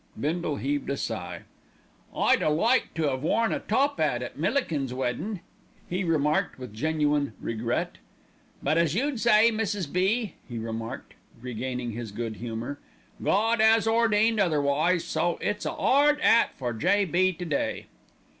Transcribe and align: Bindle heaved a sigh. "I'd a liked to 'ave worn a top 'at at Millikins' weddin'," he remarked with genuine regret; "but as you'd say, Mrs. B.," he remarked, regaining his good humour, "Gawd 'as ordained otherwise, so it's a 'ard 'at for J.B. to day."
Bindle 0.19 0.55
heaved 0.55 0.89
a 0.89 0.97
sigh. 0.97 1.41
"I'd 2.15 2.41
a 2.41 2.49
liked 2.49 2.95
to 2.95 3.07
'ave 3.07 3.21
worn 3.21 3.53
a 3.53 3.59
top 3.59 3.99
'at 3.99 4.23
at 4.23 4.35
Millikins' 4.35 4.95
weddin'," 4.95 5.41
he 5.87 6.03
remarked 6.03 6.57
with 6.57 6.73
genuine 6.73 7.33
regret; 7.39 7.99
"but 8.63 8.79
as 8.79 8.95
you'd 8.95 9.19
say, 9.19 9.51
Mrs. 9.51 9.93
B.," 9.93 10.33
he 10.49 10.57
remarked, 10.57 11.13
regaining 11.39 11.91
his 11.91 12.11
good 12.11 12.37
humour, 12.37 12.79
"Gawd 13.23 13.61
'as 13.61 13.85
ordained 13.85 14.39
otherwise, 14.39 15.03
so 15.03 15.37
it's 15.39 15.67
a 15.67 15.71
'ard 15.71 16.19
'at 16.21 16.55
for 16.55 16.73
J.B. 16.73 17.33
to 17.33 17.45
day." 17.45 17.85